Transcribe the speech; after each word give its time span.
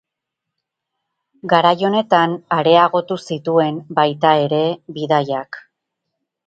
Garai 1.53 1.75
honetan 1.89 2.35
areagotu 2.57 3.19
zituen, 3.29 3.79
baita 4.01 4.35
ere, 4.49 4.65
bidaiak. 4.99 5.67